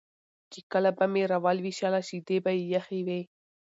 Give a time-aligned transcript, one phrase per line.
[0.51, 3.21] چې کله به مې راولوشله شیدې به یې یخې وې